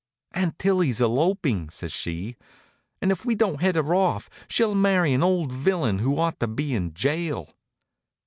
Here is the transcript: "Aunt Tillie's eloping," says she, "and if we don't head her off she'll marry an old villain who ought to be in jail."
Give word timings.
"Aunt 0.31 0.57
Tillie's 0.57 0.99
eloping," 0.99 1.69
says 1.69 1.91
she, 1.91 2.35
"and 3.03 3.11
if 3.11 3.23
we 3.23 3.35
don't 3.35 3.61
head 3.61 3.75
her 3.75 3.93
off 3.93 4.31
she'll 4.49 4.73
marry 4.73 5.13
an 5.13 5.21
old 5.21 5.51
villain 5.51 5.99
who 5.99 6.17
ought 6.17 6.39
to 6.39 6.47
be 6.47 6.73
in 6.73 6.95
jail." 6.95 7.53